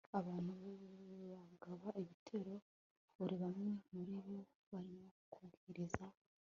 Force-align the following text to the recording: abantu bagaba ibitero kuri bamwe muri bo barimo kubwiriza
abantu 0.19 0.53
bagaba 1.31 1.87
ibitero 2.01 2.53
kuri 3.13 3.35
bamwe 3.43 3.71
muri 3.93 4.13
bo 4.25 4.37
barimo 4.71 5.07
kubwiriza 5.33 6.05